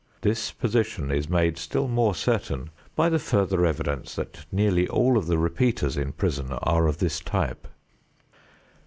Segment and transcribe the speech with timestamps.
[0.21, 5.27] This position is made still more certain by the further evidence that nearly all of
[5.27, 7.67] the repeaters in prison are of this type.